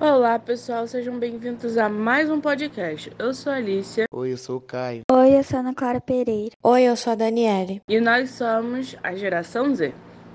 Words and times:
Olá, 0.00 0.38
pessoal, 0.38 0.86
sejam 0.86 1.18
bem-vindos 1.18 1.76
a 1.76 1.88
mais 1.88 2.30
um 2.30 2.40
podcast. 2.40 3.10
Eu 3.18 3.34
sou 3.34 3.50
a 3.50 3.56
Alicia. 3.56 4.04
Oi, 4.12 4.32
eu 4.32 4.38
sou 4.38 4.58
o 4.58 4.60
Caio. 4.60 5.02
Oi, 5.10 5.36
eu 5.36 5.42
sou 5.42 5.56
a 5.56 5.60
Ana 5.60 5.74
Clara 5.74 6.00
Pereira. 6.00 6.54
Oi, 6.62 6.82
eu 6.84 6.94
sou 6.94 7.14
a 7.14 7.16
Daniele. 7.16 7.82
E 7.88 7.98
nós 7.98 8.30
somos 8.30 8.94
a 9.02 9.16
Geração 9.16 9.74
Z. 9.74 9.92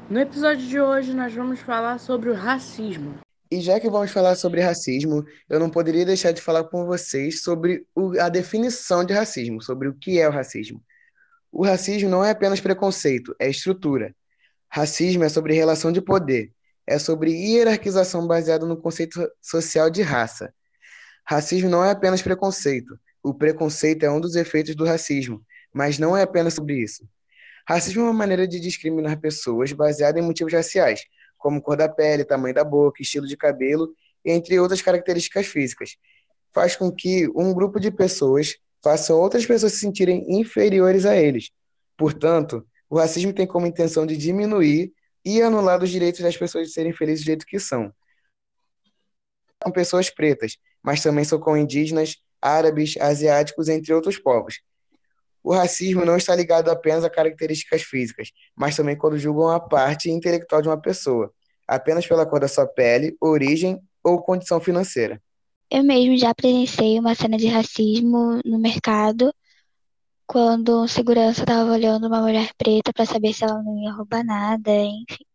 No 0.09 0.19
episódio 0.19 0.67
de 0.67 0.81
hoje, 0.81 1.13
nós 1.13 1.33
vamos 1.33 1.61
falar 1.61 1.97
sobre 1.97 2.29
o 2.29 2.33
racismo. 2.33 3.15
E 3.49 3.61
já 3.61 3.79
que 3.79 3.89
vamos 3.89 4.11
falar 4.11 4.35
sobre 4.35 4.59
racismo, 4.59 5.23
eu 5.49 5.61
não 5.61 5.69
poderia 5.69 6.05
deixar 6.05 6.33
de 6.33 6.41
falar 6.41 6.65
com 6.65 6.85
vocês 6.85 7.41
sobre 7.41 7.85
o, 7.95 8.19
a 8.19 8.27
definição 8.27 9.05
de 9.05 9.13
racismo, 9.13 9.61
sobre 9.61 9.87
o 9.87 9.93
que 9.93 10.19
é 10.19 10.27
o 10.27 10.31
racismo. 10.31 10.83
O 11.49 11.63
racismo 11.63 12.09
não 12.09 12.25
é 12.25 12.31
apenas 12.31 12.59
preconceito, 12.59 13.33
é 13.39 13.49
estrutura. 13.49 14.13
Racismo 14.67 15.23
é 15.23 15.29
sobre 15.29 15.53
relação 15.53 15.89
de 15.89 16.01
poder, 16.01 16.51
é 16.85 16.99
sobre 16.99 17.31
hierarquização 17.31 18.27
baseada 18.27 18.65
no 18.65 18.77
conceito 18.77 19.27
social 19.41 19.89
de 19.89 20.01
raça. 20.01 20.53
Racismo 21.25 21.69
não 21.69 21.83
é 21.83 21.91
apenas 21.91 22.21
preconceito. 22.21 22.99
O 23.23 23.33
preconceito 23.33 24.03
é 24.03 24.11
um 24.11 24.19
dos 24.19 24.35
efeitos 24.35 24.75
do 24.75 24.85
racismo, 24.85 25.41
mas 25.73 25.97
não 25.97 26.15
é 26.15 26.23
apenas 26.23 26.53
sobre 26.53 26.75
isso. 26.75 27.07
Racismo 27.67 28.01
é 28.01 28.05
uma 28.05 28.13
maneira 28.13 28.45
de 28.45 28.59
discriminar 28.59 29.19
pessoas 29.19 29.71
baseada 29.71 30.19
em 30.19 30.21
motivos 30.21 30.51
raciais, 30.51 31.01
como 31.37 31.61
cor 31.61 31.77
da 31.77 31.87
pele, 31.87 32.25
tamanho 32.25 32.53
da 32.53 32.63
boca, 32.63 33.01
estilo 33.01 33.25
de 33.25 33.37
cabelo, 33.37 33.95
entre 34.25 34.59
outras 34.59 34.81
características 34.81 35.47
físicas. 35.47 35.95
Faz 36.53 36.75
com 36.75 36.91
que 36.91 37.29
um 37.35 37.53
grupo 37.53 37.79
de 37.79 37.89
pessoas 37.89 38.57
façam 38.83 39.17
outras 39.17 39.45
pessoas 39.45 39.73
se 39.73 39.79
sentirem 39.79 40.25
inferiores 40.27 41.05
a 41.05 41.15
eles. 41.15 41.51
Portanto, 41.97 42.67
o 42.89 42.97
racismo 42.97 43.31
tem 43.31 43.47
como 43.47 43.65
intenção 43.65 44.05
de 44.05 44.17
diminuir 44.17 44.91
e 45.25 45.41
anular 45.41 45.81
os 45.81 45.89
direitos 45.89 46.21
das 46.21 46.37
pessoas 46.37 46.67
de 46.67 46.73
serem 46.73 46.93
felizes 46.93 47.23
do 47.23 47.27
jeito 47.27 47.45
que 47.45 47.59
são. 47.59 47.93
Com 49.61 49.71
pessoas 49.71 50.09
pretas, 50.09 50.57
mas 50.81 51.01
também 51.01 51.23
são 51.23 51.39
com 51.39 51.57
indígenas, 51.57 52.17
árabes, 52.41 52.95
asiáticos, 52.99 53.69
entre 53.69 53.93
outros 53.93 54.17
povos. 54.17 54.59
O 55.43 55.53
racismo 55.53 56.05
não 56.05 56.15
está 56.15 56.35
ligado 56.35 56.69
apenas 56.69 57.03
a 57.03 57.09
características 57.09 57.81
físicas, 57.81 58.31
mas 58.55 58.75
também 58.75 58.97
quando 58.97 59.17
julgam 59.17 59.49
a 59.49 59.59
parte 59.59 60.09
intelectual 60.09 60.61
de 60.61 60.69
uma 60.69 60.79
pessoa, 60.79 61.33
apenas 61.67 62.07
pela 62.07 62.25
cor 62.25 62.39
da 62.39 62.47
sua 62.47 62.65
pele, 62.65 63.15
origem 63.19 63.81
ou 64.03 64.21
condição 64.21 64.59
financeira. 64.59 65.21
Eu 65.69 65.83
mesmo 65.83 66.17
já 66.17 66.33
presenciei 66.33 66.99
uma 66.99 67.15
cena 67.15 67.37
de 67.37 67.47
racismo 67.47 68.39
no 68.45 68.59
mercado, 68.59 69.33
quando 70.27 70.83
um 70.83 70.87
segurança 70.87 71.41
estava 71.41 71.71
olhando 71.71 72.07
uma 72.07 72.21
mulher 72.21 72.51
preta 72.57 72.91
para 72.93 73.05
saber 73.05 73.33
se 73.33 73.43
ela 73.43 73.61
não 73.61 73.77
ia 73.77 73.91
roubar 73.91 74.23
nada, 74.23 74.71
enfim. 74.71 75.25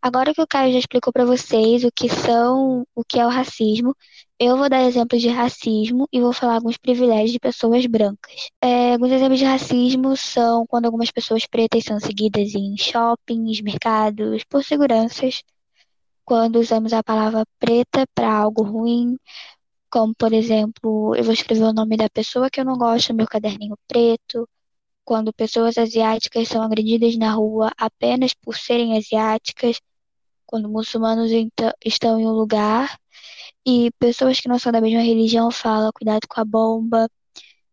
Agora 0.00 0.34
que 0.34 0.42
o 0.42 0.46
Caio 0.46 0.72
já 0.72 0.78
explicou 0.78 1.10
para 1.12 1.24
vocês 1.24 1.82
o 1.82 1.90
que 1.90 2.10
são, 2.10 2.86
o 2.94 3.02
que 3.02 3.18
é 3.18 3.26
o 3.26 3.30
racismo, 3.30 3.96
eu 4.38 4.56
vou 4.56 4.68
dar 4.68 4.82
exemplos 4.82 5.22
de 5.22 5.28
racismo 5.28 6.06
e 6.12 6.20
vou 6.20 6.32
falar 6.32 6.56
alguns 6.56 6.76
privilégios 6.76 7.32
de 7.32 7.40
pessoas 7.40 7.86
brancas. 7.86 8.50
É, 8.60 8.92
alguns 8.92 9.10
exemplos 9.10 9.38
de 9.38 9.46
racismo 9.46 10.14
são 10.16 10.66
quando 10.66 10.84
algumas 10.84 11.10
pessoas 11.10 11.46
pretas 11.46 11.84
são 11.84 11.98
seguidas 11.98 12.54
em 12.54 12.76
shoppings, 12.76 13.62
mercados, 13.62 14.44
por 14.44 14.62
seguranças, 14.62 15.42
quando 16.24 16.56
usamos 16.56 16.92
a 16.92 17.02
palavra 17.02 17.44
preta 17.58 18.06
para 18.14 18.30
algo 18.30 18.62
ruim, 18.62 19.16
como 19.94 20.12
por 20.12 20.32
exemplo, 20.32 21.14
eu 21.14 21.22
vou 21.22 21.32
escrever 21.32 21.62
o 21.64 21.72
nome 21.72 21.96
da 21.96 22.10
pessoa 22.10 22.50
que 22.50 22.60
eu 22.60 22.64
não 22.64 22.76
gosto 22.76 23.10
no 23.10 23.18
meu 23.18 23.28
caderninho 23.28 23.78
preto, 23.86 24.48
quando 25.04 25.32
pessoas 25.32 25.78
asiáticas 25.78 26.48
são 26.48 26.62
agredidas 26.62 27.16
na 27.16 27.32
rua 27.32 27.70
apenas 27.78 28.34
por 28.34 28.56
serem 28.56 28.96
asiáticas, 28.98 29.80
quando 30.46 30.68
muçulmanos 30.68 31.30
estão 31.84 32.18
em 32.18 32.26
um 32.26 32.32
lugar 32.32 32.98
e 33.66 33.90
pessoas 34.00 34.40
que 34.40 34.48
não 34.48 34.58
são 34.58 34.72
da 34.72 34.80
mesma 34.80 35.00
religião 35.02 35.50
falam 35.52 35.92
cuidado 35.94 36.26
com 36.28 36.40
a 36.40 36.44
bomba. 36.44 37.08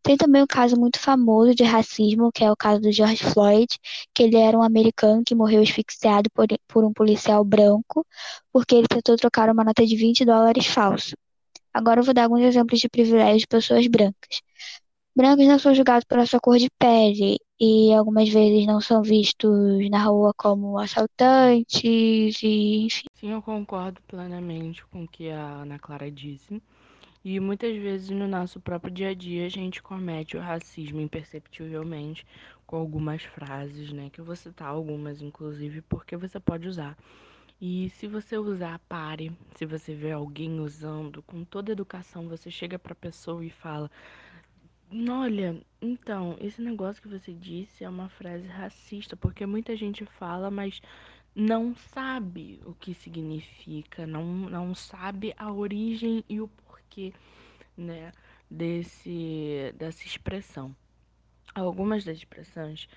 Tem 0.04 0.18
também 0.18 0.44
um 0.44 0.48
caso 0.48 0.76
muito 0.80 1.00
famoso 1.00 1.56
de 1.56 1.64
racismo, 1.64 2.32
que 2.32 2.44
é 2.44 2.52
o 2.52 2.58
caso 2.58 2.82
do 2.82 2.92
George 2.92 3.24
Floyd, 3.24 3.68
que 4.14 4.24
ele 4.24 4.38
era 4.38 4.58
um 4.58 4.64
americano 4.64 5.24
que 5.26 5.36
morreu 5.36 5.64
asfixiado 5.64 6.30
por, 6.32 6.48
por 6.68 6.86
um 6.86 6.94
policial 6.94 7.44
branco, 7.44 8.06
porque 8.54 8.76
ele 8.76 8.88
tentou 8.88 9.16
trocar 9.18 9.50
uma 9.50 9.64
nota 9.64 9.86
de 9.86 9.96
20 9.96 10.26
dólares 10.26 10.68
falso. 10.68 11.16
Agora 11.74 12.00
eu 12.02 12.04
vou 12.04 12.14
dar 12.14 12.24
alguns 12.26 12.42
exemplos 12.42 12.80
de 12.80 12.90
privilégios 12.90 13.42
de 13.42 13.48
pessoas 13.48 13.88
brancas. 13.88 14.42
Brancos 15.16 15.48
não 15.48 15.60
são 15.60 15.74
julgados 15.76 16.06
pela 16.06 16.26
sua 16.26 16.40
cor 16.40 16.58
de 16.58 16.70
pele 16.80 17.38
e 17.60 17.94
algumas 17.94 18.30
vezes 18.30 18.66
não 18.68 18.82
são 18.82 19.02
vistos 19.04 19.90
na 19.90 20.04
rua 20.04 20.34
como 20.38 20.78
assaltantes 20.80 22.44
e 22.44 22.86
enfim. 22.86 23.08
Sim, 23.14 23.32
eu 23.32 23.42
concordo 23.42 24.02
plenamente 24.02 24.86
com 24.88 25.04
o 25.04 25.08
que 25.08 25.30
a 25.30 25.62
Ana 25.62 25.80
Clara 25.80 26.12
disse. 26.12 26.62
E 27.24 27.40
muitas 27.40 27.76
vezes 27.78 28.10
no 28.12 28.28
nosso 28.28 28.60
próprio 28.60 28.94
dia 28.94 29.10
a 29.10 29.14
dia 29.16 29.46
a 29.46 29.50
gente 29.50 29.82
comete 29.82 30.38
o 30.38 30.42
racismo 30.42 31.02
imperceptivelmente 31.02 32.26
com 32.66 32.78
algumas 32.78 33.24
frases, 33.24 33.92
né? 33.94 34.10
Que 34.12 34.22
eu 34.22 34.26
vou 34.26 34.36
citar 34.36 34.70
algumas, 34.70 35.22
inclusive, 35.22 35.82
porque 35.84 36.18
você 36.18 36.40
pode 36.40 36.68
usar. 36.68 36.98
E 37.62 37.92
se 37.92 38.08
você 38.08 38.40
usar, 38.40 38.80
pare. 38.90 39.32
Se 39.56 39.68
você 39.68 39.94
vê 39.94 40.12
alguém 40.12 40.60
usando, 40.60 41.22
com 41.22 41.44
toda 41.44 41.72
educação, 41.72 42.28
você 42.28 42.50
chega 42.50 42.80
para 42.80 42.94
a 42.94 42.96
pessoa 42.96 43.46
e 43.46 43.52
fala: 43.52 43.92
Olha, 45.08 45.62
então, 45.80 46.36
esse 46.42 46.60
negócio 46.60 47.00
que 47.00 47.08
você 47.08 47.32
disse 47.32 47.84
é 47.84 47.90
uma 47.90 48.10
frase 48.10 48.48
racista, 48.48 49.16
porque 49.16 49.46
muita 49.46 49.76
gente 49.76 50.04
fala, 50.06 50.50
mas 50.50 50.82
não 51.36 51.76
sabe 51.76 52.60
o 52.66 52.74
que 52.74 52.96
significa, 52.96 54.08
não, 54.08 54.26
não 54.26 54.74
sabe 54.74 55.32
a 55.38 55.54
origem 55.54 56.26
e 56.28 56.42
o 56.42 56.48
porquê, 56.48 57.14
né, 57.78 58.12
desse, 58.50 59.72
dessa 59.78 60.04
expressão. 60.04 60.76
Algumas 61.54 62.04
das 62.04 62.18
expressões 62.18 62.90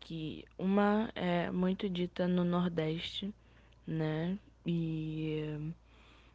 que 0.00 0.42
uma 0.58 1.10
é 1.14 1.50
muito 1.50 1.88
dita 1.88 2.26
no 2.26 2.44
Nordeste, 2.44 3.32
né, 3.86 4.38
e 4.64 5.72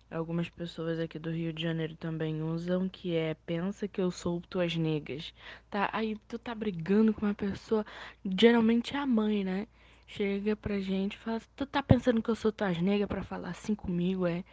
algumas 0.10 0.50
pessoas 0.50 1.00
aqui 1.00 1.20
do 1.20 1.32
Rio 1.32 1.54
de 1.54 1.62
Janeiro 1.64 1.96
também 1.96 2.42
usam, 2.44 2.90
que 2.90 3.16
é 3.16 3.36
pensa 3.46 3.88
que 3.88 4.02
eu 4.02 4.12
sou 4.12 4.42
tuas 4.50 4.76
negas, 4.76 5.34
tá? 5.70 5.90
Aí 5.94 6.18
tu 6.28 6.40
tá 6.40 6.54
brigando 6.56 7.14
com 7.14 7.26
uma 7.26 7.36
pessoa, 7.36 7.86
geralmente 8.26 8.96
é 8.96 9.00
a 9.00 9.06
mãe, 9.06 9.44
né? 9.44 9.68
chega 10.12 10.56
pra 10.56 10.80
gente 10.80 11.14
e 11.14 11.18
fala: 11.18 11.42
Tu 11.56 11.66
tá 11.66 11.82
pensando 11.82 12.22
que 12.22 12.30
eu 12.30 12.36
sou 12.36 12.52
tuas 12.52 12.78
nega 12.82 13.08
pra 13.08 13.24
falar 13.24 13.50
assim 13.50 13.74
comigo, 13.74 14.28
é? 14.28 14.44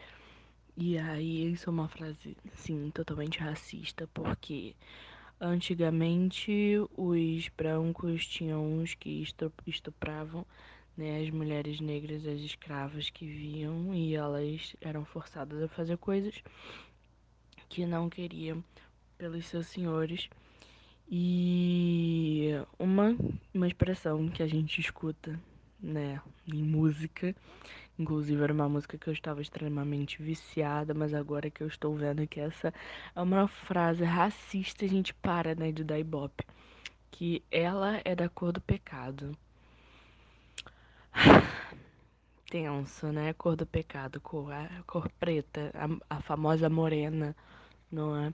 E 0.76 0.97
aí, 0.97 1.53
isso 1.53 1.69
é 1.69 1.72
uma 1.72 1.88
frase, 1.88 2.36
sim, 2.54 2.91
totalmente 2.94 3.41
racista, 3.41 4.09
porque 4.15 4.76
antigamente 5.41 6.76
os 6.97 7.48
brancos 7.48 8.26
tinham 8.26 8.65
uns 8.65 8.94
que 8.94 9.25
estupravam 9.66 10.47
né, 10.98 11.22
as 11.22 11.31
mulheres 11.31 11.81
negras, 11.81 12.26
as 12.26 12.41
escravas 12.41 13.09
que 13.09 13.25
viam 13.25 13.94
e 13.94 14.16
elas 14.16 14.75
eram 14.81 15.04
forçadas 15.04 15.62
a 15.62 15.69
fazer 15.69 15.97
coisas 15.97 16.42
que 17.69 17.86
não 17.86 18.10
queriam 18.10 18.62
pelos 19.16 19.47
seus 19.47 19.69
senhores. 19.69 20.28
E 21.09 22.50
uma, 22.78 23.16
uma 23.54 23.66
expressão 23.69 24.28
que 24.28 24.42
a 24.42 24.47
gente 24.48 24.81
escuta, 24.81 25.41
né, 25.81 26.20
em 26.47 26.64
música, 26.64 27.34
inclusive 27.97 28.42
era 28.42 28.53
uma 28.53 28.69
música 28.69 28.98
que 28.98 29.09
eu 29.09 29.12
estava 29.12 29.41
extremamente 29.41 30.20
viciada, 30.20 30.92
mas 30.92 31.15
agora 31.15 31.48
que 31.48 31.62
eu 31.62 31.69
estou 31.69 31.94
vendo 31.94 32.26
que 32.26 32.41
essa 32.41 32.75
é 33.15 33.22
uma 33.22 33.47
frase 33.47 34.03
racista, 34.03 34.84
a 34.84 34.88
gente 34.88 35.15
para, 35.15 35.54
né, 35.54 35.70
de 35.70 35.84
dar 35.84 35.98
ibope, 35.98 36.44
que 37.10 37.42
ela 37.50 38.00
é 38.04 38.16
da 38.16 38.28
cor 38.28 38.53
do 38.53 38.60
pecado. 38.60 39.36
Tenso, 42.50 43.12
né? 43.12 43.32
Cor 43.34 43.54
do 43.56 43.66
pecado, 43.66 44.20
cor, 44.20 44.53
a 44.53 44.82
cor 44.86 45.09
preta, 45.20 45.70
a, 45.75 46.16
a 46.16 46.20
famosa 46.20 46.69
morena, 46.69 47.36
não 47.92 48.16
é? 48.16 48.33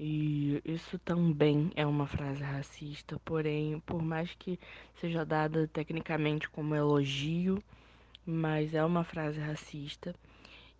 E 0.00 0.60
isso 0.64 0.98
também 0.98 1.70
é 1.76 1.86
uma 1.86 2.06
frase 2.06 2.42
racista, 2.42 3.20
porém, 3.24 3.80
por 3.80 4.02
mais 4.02 4.34
que 4.34 4.58
seja 5.00 5.24
dada 5.24 5.68
tecnicamente 5.68 6.48
como 6.50 6.74
elogio, 6.74 7.62
mas 8.26 8.74
é 8.74 8.84
uma 8.84 9.04
frase 9.04 9.40
racista. 9.40 10.14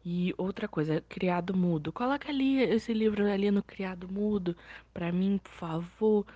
E 0.04 0.34
outra 0.38 0.68
coisa, 0.68 1.00
criado 1.08 1.56
mudo. 1.56 1.92
Coloca 1.92 2.28
ali 2.28 2.60
esse 2.60 2.92
livro 2.92 3.24
ali 3.30 3.50
no 3.50 3.62
criado 3.62 4.08
mudo 4.08 4.56
para 4.92 5.12
mim, 5.12 5.38
por 5.38 5.52
favor. 5.52 6.26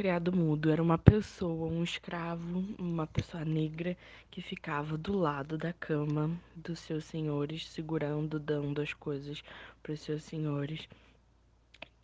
Criado 0.00 0.32
mudo 0.32 0.70
era 0.70 0.82
uma 0.82 0.96
pessoa, 0.96 1.68
um 1.68 1.84
escravo, 1.84 2.64
uma 2.78 3.06
pessoa 3.06 3.44
negra 3.44 3.94
que 4.30 4.40
ficava 4.40 4.96
do 4.96 5.12
lado 5.12 5.58
da 5.58 5.74
cama 5.74 6.30
dos 6.56 6.78
seus 6.80 7.04
senhores, 7.04 7.68
segurando, 7.68 8.40
dando 8.40 8.80
as 8.80 8.94
coisas 8.94 9.42
para 9.82 9.92
os 9.92 10.00
seus 10.00 10.24
senhores. 10.24 10.88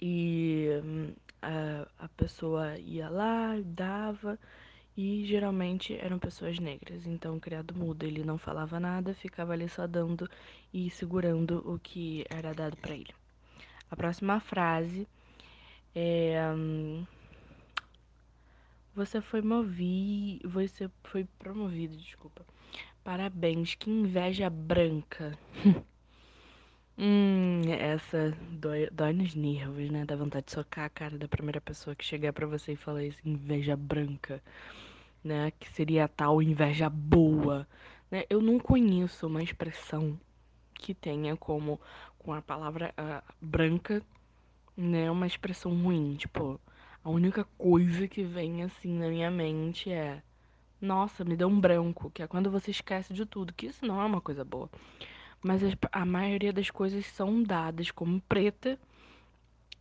E 0.00 0.68
hum, 0.84 1.14
a, 1.40 1.88
a 2.04 2.08
pessoa 2.10 2.78
ia 2.78 3.08
lá, 3.08 3.58
dava, 3.64 4.38
E 4.96 5.24
geralmente 5.26 5.94
eram 5.94 6.18
pessoas 6.18 6.58
negras, 6.58 7.06
então 7.06 7.36
o 7.36 7.40
criado 7.40 7.74
mudo 7.74 8.04
ele 8.04 8.24
não 8.24 8.38
falava 8.38 8.80
nada, 8.80 9.14
ficava 9.14 9.54
ali 9.54 9.68
só 9.70 9.86
dando 9.86 10.28
e 10.72 10.90
segurando 10.90 11.62
o 11.66 11.78
que 11.78 12.26
era 12.30 12.54
dado 12.54 12.76
para 12.78 12.94
ele. 12.94 13.14
A 13.90 13.96
próxima 13.96 14.40
frase 14.40 15.08
é 15.94 16.52
hum, 16.56 17.06
você 18.96 19.20
foi 19.20 19.42
movido, 19.42 20.48
você 20.48 20.90
foi 21.04 21.26
promovido, 21.38 21.94
desculpa. 21.98 22.46
Parabéns, 23.04 23.74
que 23.74 23.90
inveja 23.90 24.48
branca. 24.48 25.38
hum, 26.96 27.60
essa 27.78 28.34
dói, 28.50 28.88
dói 28.90 29.12
nos 29.12 29.34
nervos, 29.34 29.90
né? 29.90 30.06
Dá 30.06 30.16
vontade 30.16 30.46
de 30.46 30.52
socar 30.52 30.86
a 30.86 30.88
cara 30.88 31.18
da 31.18 31.28
primeira 31.28 31.60
pessoa 31.60 31.94
que 31.94 32.06
chegar 32.06 32.32
para 32.32 32.46
você 32.46 32.72
e 32.72 32.76
falar 32.76 33.04
isso, 33.04 33.18
inveja 33.22 33.76
branca, 33.76 34.42
né? 35.22 35.50
Que 35.60 35.68
seria 35.68 36.06
a 36.06 36.08
tal 36.08 36.40
inveja 36.40 36.88
boa, 36.88 37.68
né? 38.10 38.24
Eu 38.30 38.40
não 38.40 38.58
conheço 38.58 39.26
uma 39.26 39.42
expressão 39.42 40.18
que 40.72 40.94
tenha 40.94 41.36
como 41.36 41.78
com 42.18 42.32
a 42.32 42.40
palavra 42.40 42.94
uh, 42.98 43.34
branca, 43.42 44.02
né? 44.74 45.10
Uma 45.10 45.26
expressão 45.26 45.70
ruim, 45.82 46.16
tipo, 46.16 46.58
a 47.06 47.08
única 47.08 47.44
coisa 47.56 48.08
que 48.08 48.24
vem 48.24 48.64
assim 48.64 48.98
na 48.98 49.08
minha 49.08 49.30
mente 49.30 49.92
é 49.92 50.20
nossa, 50.80 51.24
me 51.24 51.36
deu 51.36 51.46
um 51.46 51.60
branco, 51.60 52.10
que 52.10 52.20
é 52.20 52.26
quando 52.26 52.50
você 52.50 52.72
esquece 52.72 53.14
de 53.14 53.24
tudo, 53.24 53.54
que 53.54 53.66
isso 53.66 53.86
não 53.86 54.02
é 54.02 54.04
uma 54.04 54.20
coisa 54.20 54.44
boa. 54.44 54.68
Mas 55.40 55.62
a 55.92 56.04
maioria 56.04 56.52
das 56.52 56.68
coisas 56.68 57.06
são 57.06 57.44
dadas 57.44 57.92
como 57.92 58.20
preta, 58.22 58.76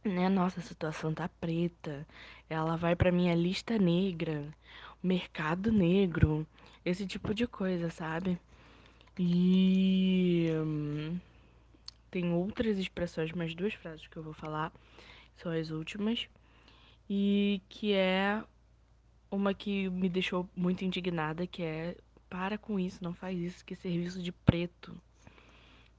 né? 0.03 0.29
Nossa, 0.29 0.59
a 0.59 0.63
situação 0.63 1.15
tá 1.15 1.27
preta. 1.27 2.05
Ela 2.47 2.77
vai 2.77 2.95
para 2.95 3.11
minha 3.11 3.33
lista 3.33 3.79
negra, 3.79 4.47
mercado 5.01 5.71
negro, 5.71 6.45
esse 6.85 7.07
tipo 7.07 7.33
de 7.33 7.47
coisa, 7.47 7.89
sabe? 7.89 8.39
E 9.17 10.47
hum, 10.63 11.19
tem 12.11 12.31
outras 12.33 12.77
expressões, 12.77 13.31
mais 13.31 13.55
duas 13.55 13.73
frases 13.73 14.05
que 14.05 14.15
eu 14.15 14.23
vou 14.23 14.33
falar, 14.33 14.71
são 15.37 15.51
as 15.51 15.71
últimas, 15.71 16.29
e 17.09 17.61
que 17.69 17.93
é 17.93 18.43
uma 19.29 19.53
que 19.53 19.89
me 19.89 20.09
deixou 20.09 20.49
muito 20.55 20.83
indignada, 20.83 21.45
que 21.45 21.61
é 21.61 21.97
para 22.29 22.57
com 22.57 22.79
isso, 22.79 23.03
não 23.03 23.13
faz 23.13 23.39
isso, 23.39 23.63
que 23.65 23.73
é 23.73 23.77
serviço 23.77 24.21
de 24.21 24.31
preto, 24.31 24.99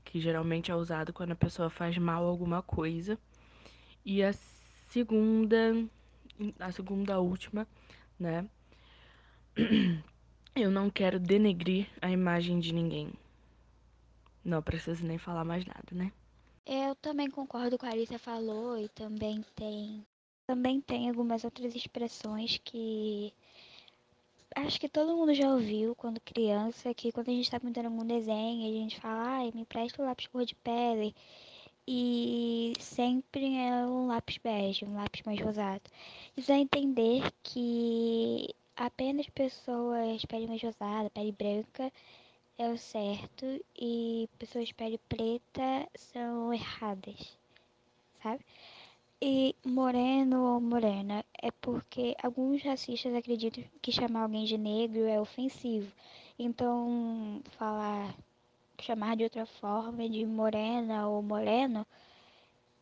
que 0.04 0.20
geralmente 0.20 0.70
é 0.70 0.74
usado 0.74 1.12
quando 1.12 1.32
a 1.32 1.36
pessoa 1.36 1.70
faz 1.70 1.96
mal 1.98 2.24
a 2.24 2.28
alguma 2.28 2.62
coisa. 2.62 3.18
E 4.04 4.22
a 4.22 4.32
segunda, 4.88 5.74
a 6.58 6.72
segunda 6.72 7.18
última, 7.20 7.66
né? 8.18 8.48
Eu 10.54 10.70
não 10.70 10.88
quero 10.88 11.20
denegrir 11.20 11.86
a 12.00 12.10
imagem 12.10 12.58
de 12.58 12.72
ninguém. 12.72 13.12
Não 14.42 14.62
preciso 14.62 15.04
nem 15.04 15.18
falar 15.18 15.44
mais 15.44 15.66
nada, 15.66 15.88
né? 15.92 16.10
Eu 16.64 16.94
também 16.96 17.28
concordo 17.28 17.76
com 17.76 17.84
a 17.84 17.90
Arisa 17.90 18.18
falou 18.18 18.78
e 18.78 18.88
também 18.88 19.44
tem 19.54 20.04
também 20.46 20.80
tem 20.80 21.08
algumas 21.08 21.44
outras 21.44 21.74
expressões 21.74 22.58
que 22.64 23.32
acho 24.54 24.80
que 24.80 24.88
todo 24.88 25.16
mundo 25.16 25.34
já 25.34 25.52
ouviu 25.52 25.94
quando 25.94 26.20
criança, 26.20 26.94
que 26.94 27.12
quando 27.12 27.28
a 27.28 27.32
gente 27.32 27.50
tá 27.50 27.60
pintando 27.60 27.88
algum 27.88 28.04
desenho, 28.04 28.66
a 28.66 28.72
gente 28.72 28.98
fala, 29.00 29.22
ai, 29.38 29.52
me 29.54 29.62
empresta 29.62 30.02
o 30.02 30.06
lápis 30.06 30.26
cor 30.28 30.44
de 30.44 30.54
pele. 30.56 31.14
E 31.86 32.72
sempre 32.80 33.56
é 33.56 33.86
um 33.86 34.08
lápis 34.08 34.38
bege, 34.38 34.84
um 34.84 34.94
lápis 34.96 35.22
mais 35.22 35.40
rosado. 35.40 35.82
Isso 36.36 36.50
é 36.50 36.58
entender 36.58 37.30
que 37.42 38.48
apenas 38.76 39.28
pessoas 39.28 40.24
pele 40.24 40.46
mais 40.48 40.62
rosada, 40.62 41.10
pele 41.10 41.32
branca 41.32 41.92
é 42.58 42.68
o 42.68 42.78
certo 42.78 43.44
e 43.78 44.28
pessoas 44.38 44.68
de 44.68 44.74
pele 44.74 44.98
preta 45.08 45.88
são 45.94 46.52
erradas, 46.52 47.36
sabe? 48.22 48.44
E 49.20 49.56
moreno 49.64 50.44
ou 50.52 50.60
morena 50.60 51.24
é 51.40 51.50
porque 51.50 52.14
alguns 52.22 52.62
racistas 52.62 53.14
acreditam 53.14 53.64
que 53.80 53.90
chamar 53.90 54.24
alguém 54.24 54.44
de 54.44 54.58
negro 54.58 55.06
é 55.06 55.18
ofensivo. 55.18 55.90
Então, 56.38 57.40
falar, 57.56 58.14
chamar 58.78 59.16
de 59.16 59.24
outra 59.24 59.46
forma 59.46 60.06
de 60.06 60.26
morena 60.26 61.08
ou 61.08 61.22
moreno 61.22 61.86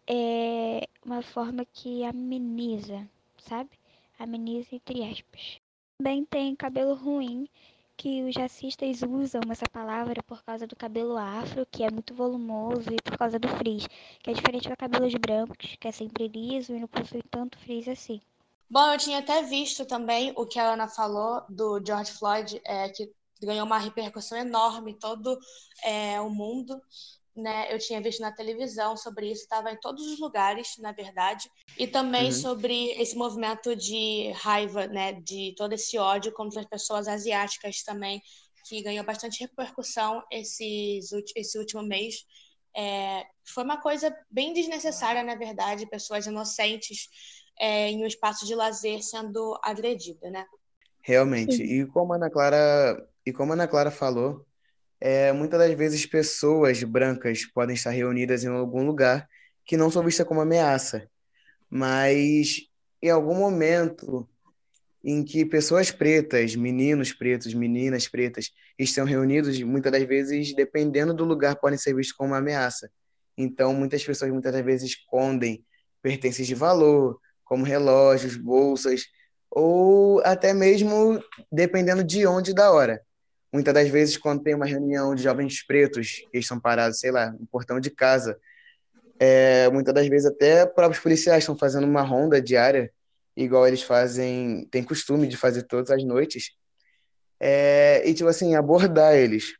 é 0.09 0.89
uma 1.05 1.23
forma 1.23 1.65
que 1.65 2.03
ameniza, 2.05 3.09
sabe? 3.39 3.71
Ameniza 4.19 4.75
entre 4.75 5.05
aspas. 5.05 5.61
Também 5.99 6.25
tem 6.25 6.57
cabelo 6.57 6.95
ruim, 6.95 7.49
que 7.97 8.23
os 8.23 8.37
racistas 8.37 9.03
usam 9.03 9.41
essa 9.51 9.67
palavra 9.71 10.23
por 10.23 10.43
causa 10.43 10.67
do 10.67 10.77
cabelo 10.77 11.17
afro, 11.17 11.67
que 11.71 11.83
é 11.83 11.91
muito 11.91 12.15
volumoso, 12.15 12.91
e 12.93 13.03
por 13.03 13.17
causa 13.17 13.39
do 13.39 13.49
frizz, 13.49 13.87
que 14.23 14.31
é 14.31 14.33
diferente 14.35 14.69
do 14.69 14.77
cabelo 14.77 15.09
de 15.09 15.19
brancos, 15.19 15.77
que 15.81 15.89
é 15.89 15.93
sempre 15.93 16.29
liso 16.29 16.75
e 16.75 16.81
não 16.81 16.89
possui 16.89 17.23
tanto 17.31 17.59
frizz 17.59 17.89
assim. 17.89 18.21
Bom, 18.69 18.93
eu 18.93 18.99
tinha 18.99 19.19
até 19.19 19.43
visto 19.43 19.85
também 19.85 20.33
o 20.37 20.47
que 20.47 20.59
a 20.59 20.73
Ana 20.73 20.89
falou 20.89 21.43
do 21.49 21.81
George 21.85 22.13
Floyd, 22.13 22.61
é, 22.65 22.89
que 22.89 23.13
ganhou 23.43 23.67
uma 23.67 23.79
repercussão 23.79 24.39
enorme 24.39 24.93
em 24.93 24.99
todo 24.99 25.39
é, 25.85 26.21
o 26.21 26.31
mundo 26.31 26.81
né? 27.37 27.73
Eu 27.73 27.79
tinha 27.79 28.01
visto 28.01 28.21
na 28.21 28.33
televisão 28.33 28.97
sobre 28.97 29.31
isso, 29.31 29.43
estava 29.43 29.71
em 29.71 29.81
todos 29.81 30.07
os 30.07 30.21
lugares, 30.21 30.77
na 30.79 30.93
verdade, 30.93 31.51
e 31.79 31.87
também 31.87 32.27
uhum. 32.27 32.33
sobre 32.33 32.93
esse 32.93 33.17
movimento 33.17 33.75
de 33.75 34.31
raiva, 34.37 34.87
né? 34.87 35.15
De 35.15 35.55
todo 35.57 35.73
esse 35.73 35.99
ódio 35.99 36.33
contra 36.33 36.61
as 36.61 36.67
pessoas 36.67 37.09
asiáticas 37.09 37.83
também, 37.83 38.23
que 38.69 38.83
ganhou 38.83 39.05
bastante 39.05 39.41
repercussão 39.41 40.23
esses, 40.31 41.11
esse 41.35 41.59
último 41.59 41.83
mês. 41.83 42.25
É, 42.77 43.25
foi 43.45 43.63
uma 43.63 43.81
coisa 43.81 44.15
bem 44.31 44.53
desnecessária, 44.53 45.23
na 45.23 45.35
verdade, 45.35 45.89
pessoas 45.89 46.27
inocentes 46.27 47.09
é, 47.59 47.91
em 47.91 48.03
um 48.03 48.07
espaço 48.07 48.47
de 48.47 48.55
lazer 48.55 49.03
sendo 49.03 49.59
agredida, 49.63 50.31
né? 50.31 50.47
Realmente. 51.01 51.63
E 51.63 51.87
como 51.87 52.13
a 52.13 52.17
Ana 52.17 52.31
Clara, 52.31 53.09
e 53.27 53.33
como 53.33 53.53
a 53.53 53.55
Ana 53.55 53.69
Clara 53.69 53.91
falou, 53.91 54.45
é, 55.05 55.31
muitas 55.35 55.61
das 55.61 55.75
vezes 55.75 56.07
pessoas 56.07 56.83
brancas 56.83 57.45
podem 57.45 57.75
estar 57.75 57.91
reunidas 57.91 58.43
em 58.43 58.49
algum 58.49 58.87
lugar 58.87 59.29
que 59.63 59.77
não 59.77 59.91
são 59.91 60.03
vistas 60.03 60.27
como 60.27 60.41
ameaça, 60.41 61.07
mas 61.69 62.63
em 63.03 63.11
algum 63.11 63.35
momento 63.35 64.27
em 65.05 65.23
que 65.23 65.45
pessoas 65.45 65.91
pretas, 65.91 66.57
meninos 66.57 67.13
pretos, 67.13 67.53
meninas 67.53 68.09
pretas 68.09 68.51
estão 68.79 69.05
reunidos, 69.05 69.61
muitas 69.61 69.93
das 69.93 70.05
vezes, 70.05 70.55
dependendo 70.55 71.13
do 71.13 71.27
lugar, 71.27 71.57
podem 71.57 71.79
ser 71.79 71.95
vistos 71.95 72.17
como 72.17 72.31
uma 72.31 72.39
ameaça. 72.39 72.91
Então, 73.37 73.75
muitas 73.75 74.03
pessoas 74.03 74.33
muitas 74.33 74.55
das 74.55 74.65
vezes 74.65 74.93
escondem 74.93 75.63
pertences 76.01 76.47
de 76.47 76.55
valor, 76.55 77.21
como 77.45 77.63
relógios, 77.63 78.39
bolsas, 78.39 79.03
ou 79.51 80.23
até 80.25 80.55
mesmo 80.55 81.23
dependendo 81.53 82.03
de 82.03 82.27
onde 82.27 82.55
da 82.55 82.73
hora. 82.73 83.03
Muitas 83.55 83.73
das 83.73 83.89
vezes, 83.89 84.17
quando 84.17 84.43
tem 84.43 84.53
uma 84.53 84.67
reunião 84.67 85.15
de 85.15 85.23
jovens 85.23 85.65
pretos, 85.65 86.27
eles 86.33 86.45
estão 86.45 86.59
parados, 86.59 86.99
sei 86.99 87.13
lá, 87.13 87.31
no 87.31 87.47
portão 87.47 87.79
de 87.79 87.89
casa, 87.89 88.37
é, 89.17 89.71
muitas 89.71 89.95
das 89.95 90.09
vezes 90.09 90.27
até 90.27 90.67
próprios 90.67 91.01
policiais 91.01 91.45
estão 91.45 91.57
fazendo 91.57 91.87
uma 91.87 92.03
ronda 92.03 92.43
diária, 92.43 92.91
igual 93.37 93.65
eles 93.65 93.81
fazem, 93.81 94.67
tem 94.73 94.83
costume 94.83 95.29
de 95.29 95.37
fazer 95.37 95.63
todas 95.63 95.93
as 95.93 96.03
noites, 96.03 96.51
é, 97.39 98.03
e, 98.05 98.13
tipo 98.13 98.29
assim, 98.29 98.57
abordar 98.57 99.15
eles. 99.15 99.55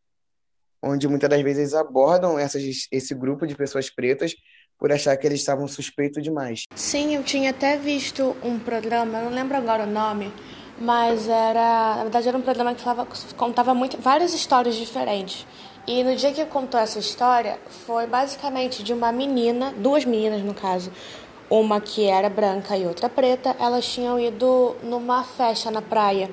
Onde 0.83 1.07
muitas 1.07 1.31
das 1.31 1.41
vezes 1.43 1.59
eles 1.59 1.75
abordam 1.75 2.37
essas, 2.37 2.89
esse 2.91 3.15
grupo 3.15 3.47
de 3.47 3.55
pessoas 3.55 3.89
pretas 3.91 4.35
por 4.77 4.91
achar 4.91 5.17
que 5.17 5.25
eles 5.25 5.39
estavam 5.39 5.69
suspeitos 5.69 6.21
demais. 6.21 6.65
Sim, 6.75 7.15
eu 7.15 7.23
tinha 7.23 7.51
até 7.51 7.79
visto 7.79 8.37
um 8.43 8.59
programa, 8.59 9.19
eu 9.19 9.27
não 9.27 9.31
lembro 9.31 9.57
agora 9.57 9.85
o 9.85 9.87
nome, 9.87 10.33
mas 10.79 11.29
era, 11.29 11.97
na 11.97 12.03
verdade 12.03 12.29
era 12.29 12.37
um 12.37 12.43
programa 12.43 12.75
que 12.75 12.83
falava, 12.83 13.07
contava 13.37 13.75
muito, 13.75 13.99
várias 14.01 14.35
histórias 14.35 14.75
diferentes. 14.75 15.47
E 15.87 16.03
no 16.03 16.17
dia 16.17 16.33
que 16.33 16.45
contou 16.47 16.81
essa 16.81 16.99
história, 16.99 17.59
foi 17.87 18.07
basicamente 18.07 18.83
de 18.83 18.93
uma 18.93 19.13
menina, 19.13 19.73
duas 19.77 20.05
meninas 20.05 20.43
no 20.43 20.55
caso, 20.55 20.91
uma 21.51 21.81
que 21.81 22.07
era 22.07 22.31
branca 22.31 22.77
e 22.77 22.87
outra 22.87 23.09
preta, 23.09 23.55
elas 23.61 23.87
tinham 23.87 24.19
ido 24.19 24.75
numa 24.83 25.23
festa 25.23 25.71
na 25.71 25.83
praia. 25.83 26.31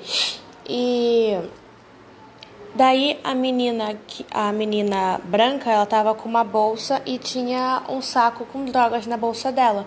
E 0.67 1.37
daí 2.73 3.19
a 3.23 3.35
menina, 3.35 3.99
a 4.31 4.53
menina 4.53 5.19
branca, 5.25 5.69
ela 5.69 5.85
tava 5.85 6.15
com 6.15 6.29
uma 6.29 6.45
bolsa 6.45 7.01
e 7.05 7.17
tinha 7.17 7.83
um 7.89 8.01
saco 8.01 8.45
com 8.45 8.63
drogas 8.63 9.05
na 9.05 9.17
bolsa 9.17 9.51
dela. 9.51 9.85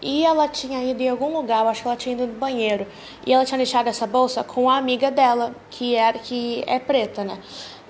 E 0.00 0.24
ela 0.24 0.46
tinha 0.46 0.82
ido 0.84 1.02
em 1.02 1.08
algum 1.08 1.36
lugar, 1.36 1.62
eu 1.62 1.68
acho 1.68 1.82
que 1.82 1.88
ela 1.88 1.96
tinha 1.96 2.14
ido 2.14 2.26
no 2.26 2.34
banheiro. 2.34 2.86
E 3.26 3.32
ela 3.32 3.44
tinha 3.44 3.58
deixado 3.58 3.88
essa 3.88 4.06
bolsa 4.06 4.44
com 4.44 4.70
a 4.70 4.76
amiga 4.76 5.10
dela, 5.10 5.54
que 5.70 5.94
era 5.94 6.18
que 6.18 6.62
é 6.66 6.78
preta, 6.78 7.24
né? 7.24 7.38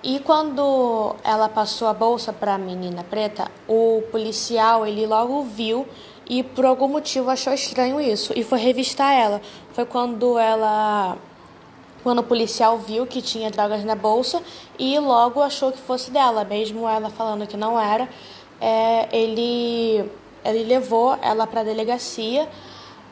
E 0.03 0.21
quando 0.21 1.17
ela 1.25 1.49
passou 1.49 1.89
a 1.89 1.93
bolsa 1.93 2.33
para 2.33 2.55
a 2.55 2.59
menina 2.59 3.05
preta, 3.05 3.51
o 3.67 4.03
policial 4.13 4.87
ele 4.87 5.07
logo 5.07 5.43
viu 5.43 5.87
e 6.29 6.43
por 6.43 6.65
algum 6.65 6.87
motivo 6.87 7.31
achou 7.31 7.53
estranho 7.53 8.01
isso 8.01 8.33
e 8.37 8.45
foi 8.45 8.61
revistar 8.61 9.13
ela. 9.13 9.41
Foi 9.73 9.85
quando 9.85 10.39
ela 10.39 11.19
quando 12.03 12.21
o 12.21 12.23
policial 12.23 12.79
viu 12.79 13.07
que 13.07 13.21
tinha 13.21 13.51
drogas 13.51 13.85
na 13.85 13.95
bolsa 13.95 14.43
e 14.79 14.99
logo 14.99 15.43
achou 15.43 15.73
que 15.73 15.79
fosse 15.79 16.11
dela, 16.11 16.45
mesmo 16.45 16.89
ela 16.89 17.11
falando 17.11 17.47
que 17.47 17.57
não 17.57 17.79
era. 17.79 18.09
É, 18.61 19.09
ele, 19.17 20.09
ele 20.45 20.65
levou 20.65 21.19
ela 21.23 21.47
para 21.47 21.61
a 21.61 21.65
delegacia. 21.65 22.49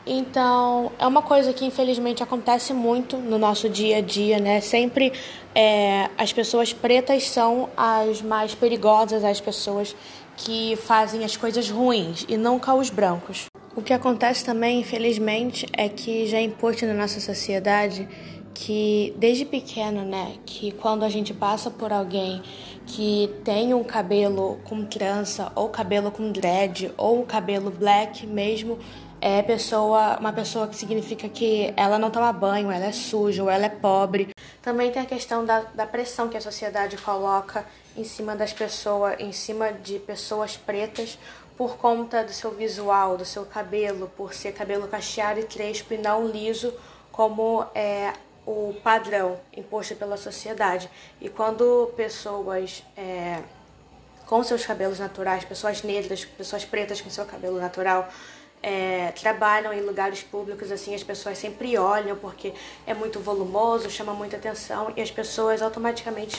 Então, 0.05 0.91
é 0.97 1.05
uma 1.05 1.21
coisa 1.21 1.51
que 1.51 1.65
infelizmente 1.65 2.23
acontece 2.23 2.73
muito 2.73 3.17
no 3.17 3.37
nosso 3.37 3.67
dia 3.67 3.97
a 3.97 4.01
dia, 4.01 4.39
né? 4.39 4.61
Sempre 4.61 5.11
é, 5.53 6.09
as 6.17 6.31
pessoas 6.31 6.71
pretas 6.71 7.27
são 7.27 7.69
as 7.75 8.21
mais 8.21 8.55
perigosas, 8.55 9.23
as 9.23 9.41
pessoas 9.41 9.95
que 10.37 10.75
fazem 10.77 11.25
as 11.25 11.35
coisas 11.35 11.69
ruins 11.69 12.25
e 12.29 12.37
nunca 12.37 12.73
os 12.73 12.89
brancos. 12.89 13.47
O 13.75 13.81
que 13.81 13.91
acontece 13.91 14.45
também, 14.45 14.79
infelizmente, 14.79 15.67
é 15.73 15.89
que 15.89 16.25
já 16.25 16.39
é 16.39 16.49
na 16.85 16.93
nossa 16.93 17.19
sociedade 17.19 18.07
que 18.53 19.13
desde 19.17 19.45
pequeno, 19.45 20.03
né, 20.03 20.33
que 20.45 20.71
quando 20.71 21.03
a 21.03 21.09
gente 21.09 21.31
passa 21.31 21.69
por 21.69 21.93
alguém 21.93 22.41
que 22.87 23.35
tem 23.43 23.73
um 23.73 23.83
cabelo 23.83 24.59
com 24.63 24.85
trança 24.85 25.51
ou 25.53 25.69
cabelo 25.69 26.09
com 26.09 26.31
dread 26.31 26.91
ou 26.97 27.23
cabelo 27.25 27.69
black 27.69 28.25
mesmo, 28.25 28.79
é 29.19 29.41
pessoa, 29.41 30.17
uma 30.19 30.31
pessoa 30.31 30.67
que 30.67 30.75
significa 30.75 31.27
que 31.27 31.73
ela 31.75 31.99
não 31.99 32.09
toma 32.09 32.31
banho, 32.31 32.71
ela 32.71 32.85
é 32.85 32.91
suja 32.91 33.43
ou 33.43 33.49
ela 33.49 33.65
é 33.65 33.69
pobre. 33.69 34.29
Também 34.61 34.91
tem 34.91 35.01
a 35.01 35.05
questão 35.05 35.43
da, 35.43 35.61
da 35.61 35.85
pressão 35.85 36.29
que 36.29 36.37
a 36.37 36.41
sociedade 36.41 36.97
coloca 36.97 37.65
em 37.95 38.03
cima 38.03 38.35
das 38.35 38.53
pessoas, 38.53 39.19
em 39.19 39.31
cima 39.31 39.71
de 39.71 39.99
pessoas 39.99 40.55
pretas 40.55 41.17
por 41.57 41.77
conta 41.77 42.23
do 42.23 42.31
seu 42.31 42.51
visual, 42.51 43.17
do 43.17 43.25
seu 43.25 43.43
cabelo, 43.45 44.09
por 44.15 44.33
ser 44.33 44.53
cabelo 44.53 44.87
cacheado 44.87 45.39
e 45.39 45.43
crespo 45.43 45.93
e 45.93 45.97
não 45.97 46.27
liso 46.27 46.73
como 47.11 47.65
é 47.73 48.13
o 48.47 48.73
padrão 48.81 49.37
imposto 49.55 49.93
pela 49.95 50.15
sociedade. 50.15 50.89
E 51.19 51.27
quando 51.27 51.91
pessoas 51.97 52.81
é, 52.95 53.43
com 54.25 54.41
seus 54.41 54.65
cabelos 54.65 54.99
naturais, 54.99 55.43
pessoas 55.43 55.83
negras, 55.83 56.23
pessoas 56.23 56.63
pretas 56.63 57.01
com 57.01 57.09
seu 57.09 57.25
cabelo 57.25 57.59
natural, 57.59 58.07
é, 58.63 59.11
trabalham 59.11 59.73
em 59.73 59.81
lugares 59.81 60.23
públicos, 60.23 60.71
assim, 60.71 60.95
as 60.95 61.03
pessoas 61.03 61.37
sempre 61.37 61.77
olham 61.77 62.15
porque 62.15 62.53
é 62.85 62.93
muito 62.93 63.19
volumoso, 63.19 63.89
chama 63.89 64.13
muita 64.13 64.37
atenção 64.37 64.93
e 64.95 65.01
as 65.01 65.11
pessoas 65.11 65.61
automaticamente 65.61 66.37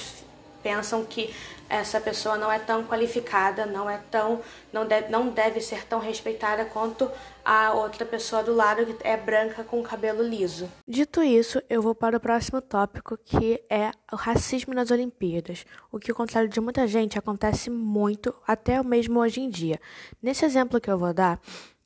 pensam 0.69 1.03
que 1.03 1.35
essa 1.67 1.99
pessoa 1.99 2.37
não 2.37 2.53
é 2.53 2.59
tão 2.59 2.85
qualificada, 2.85 3.65
não 3.65 3.89
é 3.89 3.99
tão 4.11 4.41
não 4.71 4.87
deve, 4.87 5.11
não 5.11 5.31
deve 5.31 5.63
ser 5.63 5.87
tão 5.87 5.99
respeitada 5.99 6.67
quanto 6.67 7.11
a 7.43 7.73
outra 7.73 8.05
pessoa 8.05 8.43
do 8.43 8.55
lado 8.55 8.85
que 8.85 8.97
é 9.07 9.17
branca 9.17 9.65
com 9.65 9.83
cabelo 9.83 10.23
liso. 10.23 10.69
Dito 10.87 11.23
isso, 11.23 11.63
eu 11.71 11.81
vou 11.81 11.95
para 11.95 12.19
o 12.19 12.21
próximo 12.21 12.61
tópico, 12.61 13.17
que 13.17 13.63
é 13.71 13.91
o 14.13 14.17
racismo 14.17 14.75
nas 14.75 14.91
Olimpíadas. 14.91 15.65
O 15.91 15.99
que, 15.99 16.11
ao 16.11 16.17
contrário 16.17 16.51
de 16.51 16.61
muita 16.61 16.87
gente, 16.87 17.19
acontece 17.19 17.71
muito, 17.71 18.35
até 18.47 18.83
mesmo 18.83 19.21
hoje 19.21 19.41
em 19.41 19.49
dia. 19.49 19.81
Nesse 20.23 20.45
exemplo 20.45 20.79
que 20.79 20.91
eu 20.91 20.99
vou 20.99 21.15
dar, 21.15 21.41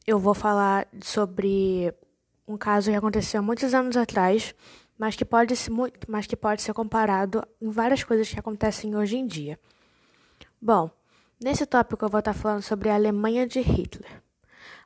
eu 0.05 0.19
vou 0.19 0.35
falar 0.35 0.89
sobre 1.01 1.95
um 2.49 2.57
caso 2.57 2.91
que 2.91 2.97
aconteceu 2.97 3.41
muitos 3.43 3.73
anos 3.75 3.97
atrás 3.97 4.53
mas 5.03 5.17
que 5.17 5.25
pode 5.25 5.57
ser 5.57 5.73
muito, 5.73 6.09
mas 6.09 6.29
que 6.29 6.37
pode 6.37 6.63
ser 6.63 6.73
comparado 6.73 7.43
em 7.61 7.69
várias 7.69 8.05
coisas 8.05 8.33
que 8.33 8.39
acontecem 8.39 8.95
hoje 8.95 9.17
em 9.17 9.27
dia. 9.27 9.59
Bom, 10.61 10.89
nesse 11.43 11.67
tópico 11.67 12.05
eu 12.05 12.09
vou 12.09 12.21
estar 12.21 12.33
falando 12.33 12.63
sobre 12.63 12.89
a 12.89 12.95
Alemanha 12.95 13.45
de 13.45 13.59
Hitler. 13.59 14.23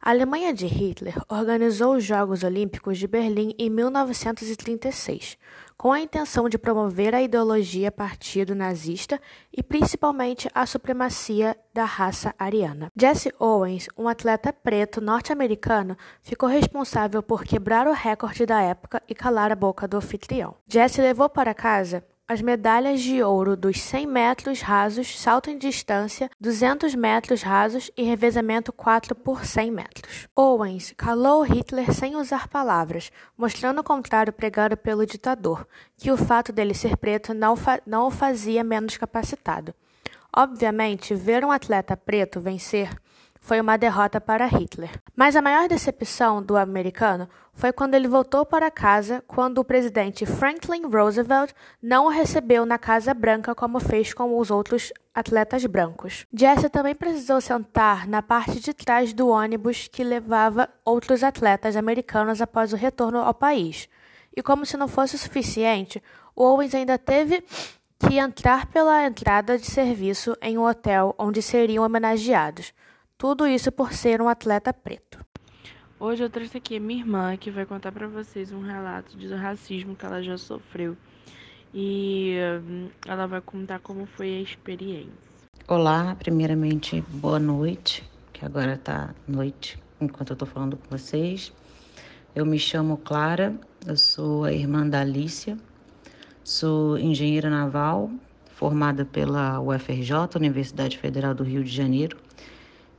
A 0.06 0.10
Alemanha 0.10 0.54
de 0.54 0.66
Hitler 0.66 1.20
organizou 1.28 1.96
os 1.96 2.04
Jogos 2.04 2.44
Olímpicos 2.44 2.96
de 2.96 3.08
Berlim 3.08 3.52
em 3.58 3.68
1936, 3.68 5.36
com 5.76 5.90
a 5.90 6.00
intenção 6.00 6.48
de 6.48 6.56
promover 6.56 7.12
a 7.12 7.20
ideologia 7.20 7.90
partido 7.90 8.54
nazista 8.54 9.20
e 9.52 9.64
principalmente 9.64 10.48
a 10.54 10.64
supremacia 10.64 11.56
da 11.74 11.84
raça 11.84 12.32
ariana. 12.38 12.88
Jesse 12.96 13.34
Owens, 13.36 13.88
um 13.98 14.06
atleta 14.06 14.52
preto 14.52 15.00
norte-americano, 15.00 15.96
ficou 16.22 16.48
responsável 16.48 17.20
por 17.20 17.42
quebrar 17.42 17.88
o 17.88 17.92
recorde 17.92 18.46
da 18.46 18.62
época 18.62 19.02
e 19.08 19.14
calar 19.14 19.50
a 19.50 19.56
boca 19.56 19.88
do 19.88 19.96
anfitrião. 19.96 20.54
Jesse 20.68 21.00
levou 21.00 21.28
para 21.28 21.52
casa 21.52 22.04
as 22.28 22.42
medalhas 22.42 23.00
de 23.00 23.22
ouro 23.22 23.56
dos 23.56 23.80
100 23.80 24.06
metros 24.06 24.60
rasos, 24.60 25.18
salto 25.18 25.48
em 25.48 25.56
distância, 25.56 26.28
200 26.40 26.94
metros 26.94 27.42
rasos 27.42 27.90
e 27.96 28.02
revezamento 28.02 28.72
4 28.72 29.14
por 29.14 29.44
100 29.44 29.70
metros. 29.70 30.28
Owens 30.34 30.92
calou 30.96 31.42
Hitler 31.42 31.92
sem 31.92 32.16
usar 32.16 32.48
palavras, 32.48 33.12
mostrando 33.38 33.80
o 33.80 33.84
contrário 33.84 34.32
pregado 34.32 34.76
pelo 34.76 35.06
ditador, 35.06 35.66
que 35.96 36.10
o 36.10 36.16
fato 36.16 36.52
dele 36.52 36.74
ser 36.74 36.96
preto 36.96 37.32
não, 37.32 37.54
não 37.86 38.08
o 38.08 38.10
fazia 38.10 38.64
menos 38.64 38.96
capacitado. 38.96 39.72
Obviamente, 40.34 41.14
ver 41.14 41.44
um 41.44 41.52
atleta 41.52 41.96
preto 41.96 42.40
vencer 42.40 42.90
foi 43.46 43.60
uma 43.60 43.76
derrota 43.76 44.20
para 44.20 44.44
Hitler. 44.44 44.90
Mas 45.14 45.36
a 45.36 45.40
maior 45.40 45.68
decepção 45.68 46.42
do 46.42 46.56
americano 46.56 47.28
foi 47.52 47.72
quando 47.72 47.94
ele 47.94 48.08
voltou 48.08 48.44
para 48.44 48.72
casa 48.72 49.22
quando 49.24 49.58
o 49.58 49.64
presidente 49.64 50.26
Franklin 50.26 50.82
Roosevelt 50.82 51.52
não 51.80 52.06
o 52.06 52.08
recebeu 52.08 52.66
na 52.66 52.76
Casa 52.76 53.14
Branca 53.14 53.54
como 53.54 53.78
fez 53.78 54.12
com 54.12 54.36
os 54.36 54.50
outros 54.50 54.92
atletas 55.14 55.64
brancos. 55.64 56.26
Jesse 56.34 56.68
também 56.68 56.92
precisou 56.92 57.40
sentar 57.40 58.08
na 58.08 58.20
parte 58.20 58.58
de 58.58 58.74
trás 58.74 59.12
do 59.12 59.28
ônibus 59.28 59.86
que 59.86 60.02
levava 60.02 60.68
outros 60.84 61.22
atletas 61.22 61.76
americanos 61.76 62.42
após 62.42 62.72
o 62.72 62.76
retorno 62.76 63.18
ao 63.18 63.32
país. 63.32 63.88
E 64.36 64.42
como 64.42 64.66
se 64.66 64.76
não 64.76 64.88
fosse 64.88 65.16
suficiente, 65.16 66.02
Owens 66.34 66.74
ainda 66.74 66.98
teve 66.98 67.44
que 67.96 68.18
entrar 68.18 68.66
pela 68.66 69.06
entrada 69.06 69.56
de 69.56 69.66
serviço 69.66 70.36
em 70.42 70.58
um 70.58 70.66
hotel 70.66 71.14
onde 71.16 71.40
seriam 71.40 71.84
homenageados. 71.84 72.74
Tudo 73.18 73.46
isso 73.46 73.72
por 73.72 73.94
ser 73.94 74.20
um 74.20 74.28
atleta 74.28 74.74
preto. 74.74 75.24
Hoje 75.98 76.22
eu 76.22 76.28
trouxe 76.28 76.58
aqui 76.58 76.76
a 76.76 76.80
minha 76.80 77.00
irmã 77.00 77.34
que 77.38 77.50
vai 77.50 77.64
contar 77.64 77.90
para 77.90 78.06
vocês 78.06 78.52
um 78.52 78.60
relato 78.60 79.16
de 79.16 79.26
racismo 79.34 79.96
que 79.96 80.04
ela 80.04 80.22
já 80.22 80.36
sofreu. 80.36 80.94
E 81.72 82.36
hum, 82.62 82.90
ela 83.06 83.26
vai 83.26 83.40
contar 83.40 83.78
como 83.78 84.04
foi 84.04 84.36
a 84.36 84.40
experiência. 84.42 85.10
Olá, 85.66 86.14
primeiramente, 86.14 87.00
boa 87.08 87.38
noite, 87.38 88.04
que 88.34 88.44
agora 88.44 88.76
tá 88.76 89.14
noite 89.26 89.82
enquanto 89.98 90.34
eu 90.34 90.36
tô 90.36 90.44
falando 90.44 90.76
com 90.76 90.90
vocês. 90.90 91.54
Eu 92.34 92.44
me 92.44 92.58
chamo 92.58 92.98
Clara, 92.98 93.58
eu 93.86 93.96
sou 93.96 94.44
a 94.44 94.52
irmã 94.52 94.86
da 94.86 95.00
Alicia, 95.00 95.56
sou 96.44 96.98
engenheira 96.98 97.48
naval, 97.48 98.10
formada 98.52 99.06
pela 99.06 99.58
UFRJ, 99.58 100.36
Universidade 100.36 100.98
Federal 100.98 101.34
do 101.34 101.42
Rio 101.42 101.64
de 101.64 101.74
Janeiro 101.74 102.26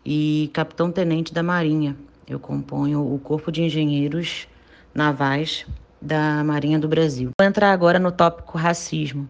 e 0.10 0.50
capitão-tenente 0.54 1.34
da 1.34 1.44
Marinha. 1.44 1.94
Eu 2.26 2.40
componho 2.40 3.14
o 3.14 3.20
Corpo 3.20 3.52
de 3.52 3.62
Engenheiros 3.62 4.48
Navais 4.96 5.66
da 6.02 6.42
Marinha 6.46 6.80
do 6.80 6.88
Brasil. 6.88 7.32
Vou 7.38 7.46
entrar 7.46 7.74
agora 7.74 8.00
no 8.00 8.10
tópico 8.10 8.58
racismo, 8.58 9.28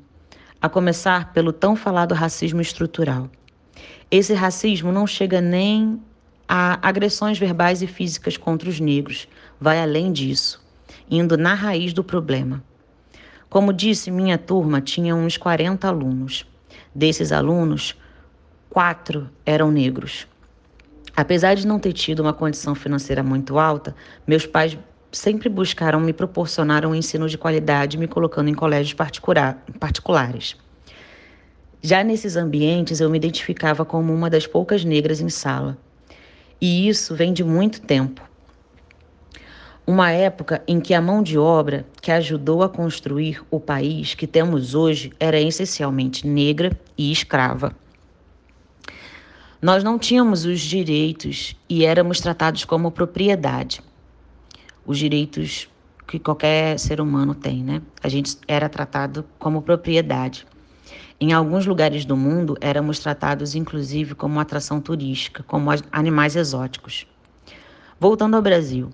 a 0.61 0.69
começar 0.69 1.33
pelo 1.33 1.51
tão 1.51 1.75
falado 1.75 2.13
racismo 2.13 2.61
estrutural. 2.61 3.27
Esse 4.11 4.35
racismo 4.35 4.91
não 4.91 5.07
chega 5.07 5.41
nem 5.41 5.99
a 6.47 6.77
agressões 6.87 7.39
verbais 7.39 7.81
e 7.81 7.87
físicas 7.87 8.37
contra 8.37 8.69
os 8.69 8.79
negros, 8.79 9.27
vai 9.59 9.81
além 9.81 10.11
disso, 10.11 10.63
indo 11.09 11.35
na 11.35 11.55
raiz 11.55 11.91
do 11.91 12.03
problema. 12.03 12.63
Como 13.49 13.73
disse, 13.73 14.11
minha 14.11 14.37
turma 14.37 14.79
tinha 14.79 15.15
uns 15.15 15.37
40 15.37 15.87
alunos. 15.87 16.45
Desses 16.93 17.31
alunos, 17.31 17.95
quatro 18.69 19.27
eram 19.43 19.71
negros. 19.71 20.27
Apesar 21.19 21.55
de 21.55 21.65
não 21.65 21.79
ter 21.79 21.93
tido 21.93 22.19
uma 22.19 22.31
condição 22.31 22.75
financeira 22.75 23.23
muito 23.23 23.57
alta, 23.57 23.95
meus 24.27 24.45
pais 24.45 24.77
sempre 25.11 25.49
buscaram 25.49 25.99
me 25.99 26.13
proporcionar 26.13 26.85
um 26.85 26.93
ensino 26.93 27.27
de 27.27 27.39
qualidade, 27.39 27.97
me 27.97 28.07
colocando 28.07 28.51
em 28.51 28.53
colégios 28.53 28.95
particulares. 29.79 30.55
Já 31.81 32.03
nesses 32.03 32.35
ambientes, 32.35 32.99
eu 32.99 33.09
me 33.09 33.17
identificava 33.17 33.83
como 33.83 34.13
uma 34.13 34.29
das 34.29 34.45
poucas 34.45 34.85
negras 34.85 35.19
em 35.19 35.27
sala. 35.27 35.75
E 36.61 36.87
isso 36.87 37.15
vem 37.15 37.33
de 37.33 37.43
muito 37.43 37.81
tempo. 37.81 38.21
Uma 39.87 40.11
época 40.11 40.61
em 40.67 40.79
que 40.79 40.93
a 40.93 41.01
mão 41.01 41.23
de 41.23 41.35
obra 41.35 41.83
que 41.99 42.11
ajudou 42.11 42.61
a 42.61 42.69
construir 42.69 43.41
o 43.49 43.59
país 43.59 44.13
que 44.13 44.27
temos 44.27 44.75
hoje 44.75 45.11
era 45.19 45.41
essencialmente 45.41 46.27
negra 46.27 46.79
e 46.95 47.11
escrava. 47.11 47.75
Nós 49.61 49.83
não 49.83 49.97
tínhamos 49.97 50.45
os 50.45 50.61
direitos 50.61 51.55
e 51.67 51.83
éramos 51.83 52.19
tratados 52.19 52.63
como 52.63 52.91
propriedade. 52.91 53.81
Os 54.85 54.99
direitos 54.99 55.67
que 56.07 56.19
qualquer 56.19 56.77
ser 56.77 57.01
humano 57.01 57.33
tem, 57.33 57.63
né? 57.63 57.81
A 58.03 58.07
gente 58.07 58.37
era 58.47 58.69
tratado 58.69 59.25
como 59.39 59.63
propriedade. 59.63 60.45
Em 61.19 61.33
alguns 61.33 61.65
lugares 61.65 62.05
do 62.05 62.15
mundo, 62.15 62.55
éramos 62.61 62.99
tratados 62.99 63.55
inclusive 63.55 64.13
como 64.13 64.39
atração 64.39 64.79
turística, 64.79 65.41
como 65.41 65.71
animais 65.91 66.35
exóticos. 66.35 67.07
Voltando 67.99 68.35
ao 68.35 68.41
Brasil, 68.43 68.91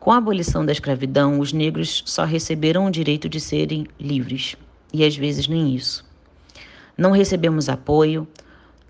Com 0.00 0.12
a 0.12 0.16
abolição 0.16 0.64
da 0.64 0.72
escravidão, 0.72 1.38
os 1.38 1.52
negros 1.52 2.02
só 2.06 2.24
receberam 2.24 2.86
o 2.86 2.90
direito 2.90 3.28
de 3.28 3.38
serem 3.38 3.86
livres, 4.00 4.56
e 4.94 5.04
às 5.04 5.14
vezes 5.14 5.46
nem 5.46 5.76
isso. 5.76 6.02
Não 6.96 7.10
recebemos 7.10 7.68
apoio, 7.68 8.26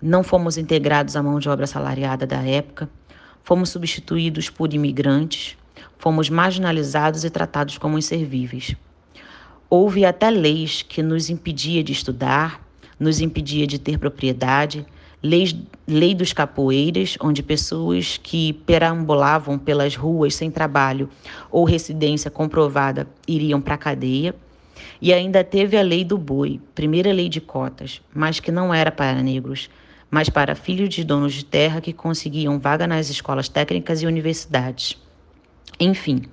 não 0.01 0.23
fomos 0.23 0.57
integrados 0.57 1.15
à 1.15 1.21
mão 1.21 1.39
de 1.39 1.47
obra 1.47 1.67
salariada 1.67 2.25
da 2.25 2.41
época, 2.41 2.89
fomos 3.43 3.69
substituídos 3.69 4.49
por 4.49 4.73
imigrantes, 4.73 5.57
fomos 5.97 6.29
marginalizados 6.29 7.23
e 7.23 7.29
tratados 7.29 7.77
como 7.77 7.97
inservíveis. 7.97 8.75
Houve 9.69 10.03
até 10.03 10.29
leis 10.29 10.81
que 10.81 11.03
nos 11.03 11.29
impedia 11.29 11.83
de 11.83 11.91
estudar, 11.91 12.61
nos 12.99 13.21
impedia 13.21 13.65
de 13.65 13.79
ter 13.79 13.97
propriedade, 13.97 14.85
leis, 15.23 15.55
lei 15.87 16.13
dos 16.15 16.33
capoeiras, 16.33 17.17
onde 17.21 17.43
pessoas 17.43 18.17
que 18.17 18.53
perambulavam 18.53 19.57
pelas 19.57 19.95
ruas 19.95 20.35
sem 20.35 20.49
trabalho 20.51 21.09
ou 21.49 21.63
residência 21.63 22.29
comprovada 22.29 23.07
iriam 23.27 23.61
para 23.61 23.75
a 23.75 23.77
cadeia. 23.77 24.35
E 24.99 25.13
ainda 25.13 25.43
teve 25.43 25.77
a 25.77 25.81
lei 25.81 26.03
do 26.03 26.17
boi, 26.17 26.59
primeira 26.73 27.11
lei 27.11 27.29
de 27.29 27.39
cotas, 27.39 28.01
mas 28.13 28.39
que 28.39 28.51
não 28.51 28.73
era 28.73 28.91
para 28.91 29.21
negros, 29.21 29.69
mas 30.11 30.29
para 30.29 30.53
filhos 30.53 30.93
de 30.93 31.05
donos 31.05 31.33
de 31.33 31.45
terra 31.45 31.79
que 31.79 31.93
conseguiam 31.93 32.59
vaga 32.59 32.85
nas 32.85 33.09
escolas 33.09 33.47
técnicas 33.47 34.01
e 34.01 34.05
universidades. 34.05 34.97
Enfim, 35.79 36.23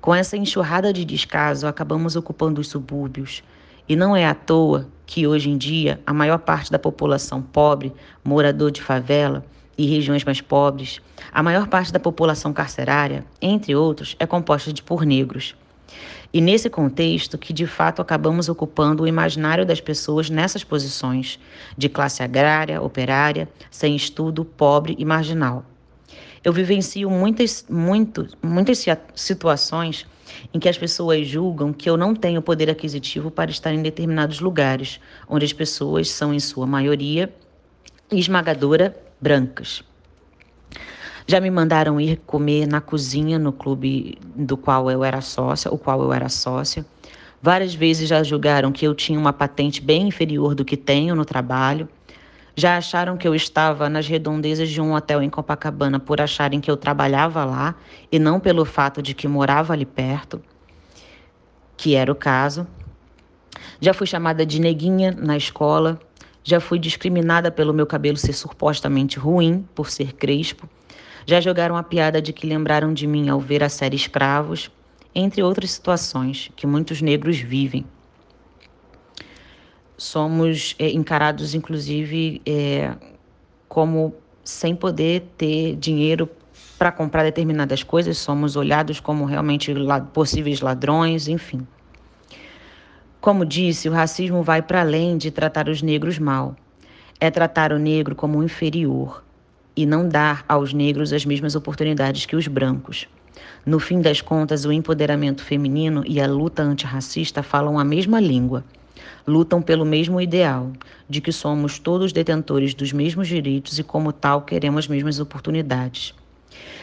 com 0.00 0.12
essa 0.12 0.36
enxurrada 0.36 0.92
de 0.92 1.04
descaso, 1.04 1.68
acabamos 1.68 2.16
ocupando 2.16 2.60
os 2.60 2.66
subúrbios, 2.68 3.44
e 3.88 3.94
não 3.94 4.16
é 4.16 4.26
à 4.26 4.34
toa 4.34 4.88
que 5.06 5.26
hoje 5.26 5.48
em 5.48 5.56
dia 5.56 6.00
a 6.04 6.12
maior 6.12 6.38
parte 6.38 6.72
da 6.72 6.78
população 6.78 7.40
pobre, 7.40 7.92
morador 8.24 8.72
de 8.72 8.82
favela 8.82 9.44
e 9.78 9.86
regiões 9.86 10.24
mais 10.24 10.40
pobres, 10.40 11.00
a 11.32 11.42
maior 11.42 11.68
parte 11.68 11.92
da 11.92 12.00
população 12.00 12.52
carcerária, 12.52 13.24
entre 13.40 13.74
outros, 13.74 14.16
é 14.18 14.26
composta 14.26 14.72
de 14.72 14.82
por 14.82 15.04
negros. 15.06 15.54
E 16.32 16.40
nesse 16.40 16.70
contexto 16.70 17.36
que 17.36 17.52
de 17.52 17.66
fato 17.66 18.00
acabamos 18.00 18.48
ocupando 18.48 19.02
o 19.02 19.08
imaginário 19.08 19.66
das 19.66 19.80
pessoas 19.80 20.30
nessas 20.30 20.64
posições 20.64 21.38
de 21.76 21.90
classe 21.90 22.22
agrária, 22.22 22.80
operária, 22.80 23.48
sem 23.70 23.94
estudo, 23.94 24.44
pobre 24.44 24.96
e 24.98 25.04
marginal. 25.04 25.64
Eu 26.42 26.52
vivencio 26.52 27.10
muitas, 27.10 27.64
muito, 27.68 28.26
muitas 28.42 28.84
situações 29.14 30.06
em 30.54 30.58
que 30.58 30.68
as 30.68 30.78
pessoas 30.78 31.26
julgam 31.28 31.72
que 31.72 31.88
eu 31.88 31.96
não 31.96 32.14
tenho 32.14 32.40
poder 32.40 32.70
aquisitivo 32.70 33.30
para 33.30 33.50
estar 33.50 33.72
em 33.72 33.82
determinados 33.82 34.40
lugares, 34.40 34.98
onde 35.28 35.44
as 35.44 35.52
pessoas 35.52 36.08
são, 36.10 36.32
em 36.32 36.40
sua 36.40 36.66
maioria, 36.66 37.32
esmagadora 38.10 38.96
brancas. 39.20 39.84
Já 41.26 41.40
me 41.40 41.50
mandaram 41.50 42.00
ir 42.00 42.20
comer 42.26 42.66
na 42.66 42.80
cozinha 42.80 43.38
no 43.38 43.52
clube 43.52 44.18
do 44.34 44.56
qual 44.56 44.90
eu 44.90 45.04
era 45.04 45.20
sócia, 45.20 45.72
o 45.72 45.78
qual 45.78 46.02
eu 46.02 46.12
era 46.12 46.28
sócia. 46.28 46.84
Várias 47.40 47.74
vezes 47.74 48.08
já 48.08 48.22
julgaram 48.22 48.72
que 48.72 48.86
eu 48.86 48.94
tinha 48.94 49.18
uma 49.18 49.32
patente 49.32 49.80
bem 49.80 50.08
inferior 50.08 50.54
do 50.54 50.64
que 50.64 50.76
tenho 50.76 51.14
no 51.14 51.24
trabalho. 51.24 51.88
Já 52.54 52.76
acharam 52.76 53.16
que 53.16 53.26
eu 53.26 53.34
estava 53.34 53.88
nas 53.88 54.06
redondezas 54.06 54.68
de 54.68 54.80
um 54.80 54.94
hotel 54.94 55.22
em 55.22 55.30
Copacabana 55.30 55.98
por 55.98 56.20
acharem 56.20 56.60
que 56.60 56.70
eu 56.70 56.76
trabalhava 56.76 57.44
lá 57.44 57.74
e 58.10 58.18
não 58.18 58.38
pelo 58.38 58.64
fato 58.64 59.00
de 59.00 59.14
que 59.14 59.26
morava 59.26 59.72
ali 59.72 59.86
perto, 59.86 60.42
que 61.76 61.94
era 61.94 62.12
o 62.12 62.14
caso. 62.14 62.66
Já 63.80 63.94
fui 63.94 64.06
chamada 64.06 64.44
de 64.44 64.60
neguinha 64.60 65.12
na 65.12 65.36
escola, 65.36 65.98
já 66.44 66.60
fui 66.60 66.78
discriminada 66.78 67.50
pelo 67.50 67.72
meu 67.72 67.86
cabelo 67.86 68.16
ser 68.16 68.32
supostamente 68.34 69.18
ruim, 69.18 69.66
por 69.74 69.90
ser 69.90 70.12
crespo. 70.12 70.68
Já 71.26 71.40
jogaram 71.40 71.76
a 71.76 71.82
piada 71.82 72.20
de 72.20 72.32
que 72.32 72.46
lembraram 72.46 72.92
de 72.92 73.06
mim 73.06 73.28
ao 73.28 73.40
ver 73.40 73.62
a 73.62 73.68
série 73.68 73.96
Escravos, 73.96 74.70
entre 75.14 75.42
outras 75.42 75.70
situações 75.72 76.50
que 76.56 76.66
muitos 76.66 77.00
negros 77.00 77.38
vivem 77.38 77.84
somos 80.02 80.74
é, 80.80 80.90
encarados, 80.90 81.54
inclusive, 81.54 82.42
é, 82.44 82.92
como 83.68 84.14
sem 84.44 84.74
poder 84.74 85.22
ter 85.38 85.76
dinheiro 85.76 86.28
para 86.76 86.90
comprar 86.90 87.22
determinadas 87.22 87.84
coisas, 87.84 88.18
somos 88.18 88.56
olhados 88.56 88.98
como 88.98 89.24
realmente 89.24 89.72
possíveis 90.12 90.60
ladrões, 90.60 91.28
enfim. 91.28 91.64
Como 93.20 93.46
disse, 93.46 93.88
o 93.88 93.92
racismo 93.92 94.42
vai 94.42 94.60
para 94.60 94.80
além 94.80 95.16
de 95.16 95.30
tratar 95.30 95.68
os 95.68 95.80
negros 95.80 96.18
mal. 96.18 96.56
É 97.20 97.30
tratar 97.30 97.72
o 97.72 97.78
negro 97.78 98.16
como 98.16 98.42
inferior 98.42 99.22
e 99.76 99.86
não 99.86 100.08
dar 100.08 100.44
aos 100.48 100.72
negros 100.72 101.12
as 101.12 101.24
mesmas 101.24 101.54
oportunidades 101.54 102.26
que 102.26 102.36
os 102.36 102.46
brancos. 102.46 103.06
No 103.64 103.78
fim 103.78 104.00
das 104.00 104.20
contas, 104.20 104.64
o 104.64 104.72
empoderamento 104.72 105.42
feminino 105.42 106.02
e 106.06 106.20
a 106.20 106.26
luta 106.26 106.62
antirracista 106.62 107.42
falam 107.42 107.78
a 107.78 107.84
mesma 107.84 108.20
língua 108.20 108.64
lutam 109.26 109.62
pelo 109.62 109.84
mesmo 109.84 110.20
ideal, 110.20 110.72
de 111.08 111.20
que 111.20 111.32
somos 111.32 111.78
todos 111.78 112.12
detentores 112.12 112.74
dos 112.74 112.92
mesmos 112.92 113.28
direitos 113.28 113.78
e, 113.78 113.82
como 113.82 114.12
tal, 114.12 114.42
queremos 114.42 114.84
as 114.84 114.88
mesmas 114.88 115.20
oportunidades. 115.20 116.14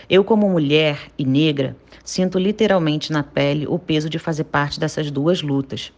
Eu, 0.09 0.23
como 0.23 0.49
mulher 0.49 1.11
e 1.17 1.25
negra, 1.25 1.75
sinto 2.03 2.39
literalmente 2.39 3.11
na 3.11 3.23
pele 3.23 3.67
o 3.67 3.77
peso 3.77 4.09
de 4.09 4.17
fazer 4.17 4.45
parte 4.45 4.79
dessas 4.79 5.11
duas 5.11 5.41
lutas. 5.41 5.91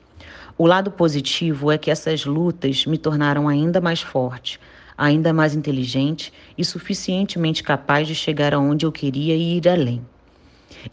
O 0.57 0.67
lado 0.67 0.91
positivo 0.91 1.71
é 1.71 1.77
que 1.77 1.89
essas 1.89 2.25
lutas 2.25 2.85
me 2.85 2.97
tornaram 2.97 3.47
ainda 3.47 3.79
mais 3.79 4.01
forte, 4.01 4.59
ainda 4.97 5.33
mais 5.33 5.55
inteligente 5.55 6.33
e 6.57 6.63
suficientemente 6.63 7.63
capaz 7.63 8.07
de 8.07 8.15
chegar 8.15 8.53
aonde 8.53 8.85
eu 8.85 8.91
queria 8.91 9.35
e 9.35 9.57
ir 9.57 9.67
além. 9.67 10.05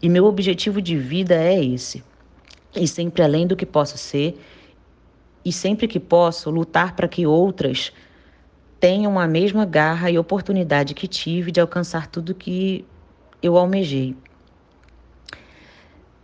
E 0.01 0.09
meu 0.09 0.25
objetivo 0.25 0.81
de 0.81 0.97
vida 0.97 1.35
é 1.35 1.63
esse: 1.63 2.03
e 2.75 2.87
sempre 2.87 3.23
além 3.23 3.47
do 3.47 3.55
que 3.55 3.65
posso 3.65 3.97
ser 3.97 4.39
e 5.43 5.51
sempre 5.51 5.87
que 5.87 5.99
posso 5.99 6.49
lutar 6.49 6.95
para 6.95 7.07
que 7.07 7.25
outras 7.25 7.91
tenham 8.79 9.19
a 9.19 9.27
mesma 9.27 9.65
garra 9.65 10.09
e 10.09 10.17
oportunidade 10.17 10.93
que 10.93 11.07
tive 11.07 11.51
de 11.51 11.59
alcançar 11.59 12.07
tudo 12.07 12.35
que 12.35 12.85
eu 13.41 13.57
almejei. 13.57 14.15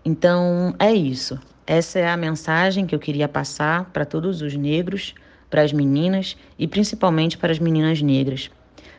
Então, 0.03 0.75
é 0.77 0.93
isso. 0.93 1.39
Essa 1.65 1.99
é 1.99 2.07
a 2.07 2.15
mensagem 2.15 2.85
que 2.85 2.93
eu 2.93 2.99
queria 2.99 3.27
passar 3.27 3.85
para 3.85 4.05
todos 4.05 4.41
os 4.41 4.55
negros, 4.55 5.15
para 5.55 5.63
as 5.63 5.71
meninas 5.71 6.35
e 6.59 6.67
principalmente 6.67 7.37
para 7.37 7.49
as 7.49 7.59
meninas 7.59 8.01
negras. 8.01 8.51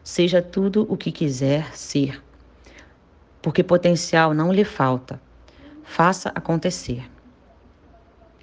Seja 0.03 0.41
tudo 0.41 0.87
o 0.89 0.97
que 0.97 1.13
quiser 1.13 1.77
ser, 1.77 2.23
porque 3.43 3.63
potencial 3.63 4.33
não 4.33 4.51
lhe 4.51 4.65
falta. 4.65 5.21
Faça 5.85 6.33
acontecer. 6.35 7.05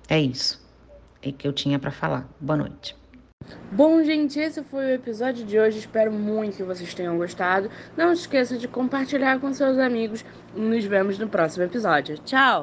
É 0.08 0.20
isso 0.20 0.62
que 1.20 1.48
eu 1.48 1.52
tinha 1.52 1.80
para 1.80 1.90
falar. 1.90 2.30
Boa 2.40 2.58
noite. 2.58 2.96
Bom, 3.72 4.04
gente, 4.04 4.40
esse 4.40 4.62
foi 4.62 4.86
o 4.86 4.90
episódio 4.92 5.44
de 5.44 5.60
hoje. 5.60 5.80
Espero 5.80 6.12
muito 6.12 6.58
que 6.58 6.64
vocês 6.64 6.94
tenham 6.94 7.18
gostado. 7.18 7.68
Não 7.98 8.14
esqueça 8.14 8.60
de 8.60 8.68
compartilhar 8.68 9.40
com 9.40 9.52
seus 9.56 9.80
amigos. 9.80 10.24
Nos 10.56 10.86
vemos 10.86 11.18
no 11.18 11.28
próximo 11.28 11.64
episódio. 11.64 12.20
Tchau! 12.20 12.62